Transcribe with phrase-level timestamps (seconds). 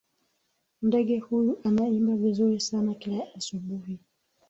[0.81, 3.99] Ndege huyu anaimba vizuri sana kila asubuhi.